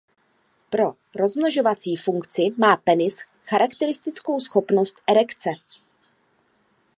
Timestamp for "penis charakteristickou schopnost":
2.77-4.95